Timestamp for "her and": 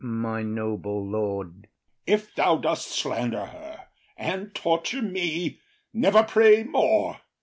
3.45-4.55